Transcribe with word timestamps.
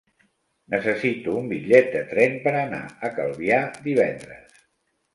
Necessito 0.73 1.35
un 1.43 1.51
bitllet 1.53 1.93
de 1.97 2.03
tren 2.15 2.35
per 2.49 2.57
anar 2.65 2.83
a 3.11 3.15
Calvià 3.21 3.63
divendres. 3.89 4.63